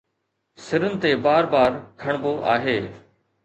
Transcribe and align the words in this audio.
سرن 0.65 0.93
تي 1.03 1.11
بار 1.27 1.45
بار 1.53 1.71
کڻبو 2.03 2.35
آهي 2.55 2.79